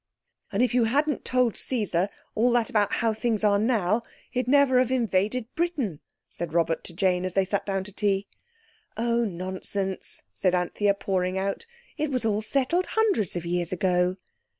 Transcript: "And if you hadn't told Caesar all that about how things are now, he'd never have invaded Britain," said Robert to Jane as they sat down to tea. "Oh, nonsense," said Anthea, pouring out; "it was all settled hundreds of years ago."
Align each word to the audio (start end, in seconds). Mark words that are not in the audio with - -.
"And 0.51 0.63
if 0.63 0.73
you 0.73 0.85
hadn't 0.85 1.23
told 1.23 1.55
Caesar 1.55 2.09
all 2.33 2.49
that 2.53 2.71
about 2.71 2.91
how 2.93 3.13
things 3.13 3.43
are 3.43 3.59
now, 3.59 4.01
he'd 4.31 4.47
never 4.47 4.79
have 4.79 4.89
invaded 4.89 5.53
Britain," 5.53 5.99
said 6.31 6.53
Robert 6.53 6.83
to 6.85 6.93
Jane 6.95 7.23
as 7.23 7.35
they 7.35 7.45
sat 7.45 7.67
down 7.67 7.83
to 7.83 7.93
tea. 7.93 8.25
"Oh, 8.97 9.25
nonsense," 9.25 10.23
said 10.33 10.55
Anthea, 10.55 10.95
pouring 10.95 11.37
out; 11.37 11.67
"it 11.97 12.09
was 12.09 12.25
all 12.25 12.41
settled 12.41 12.87
hundreds 12.87 13.35
of 13.35 13.45
years 13.45 13.71
ago." 13.71 14.17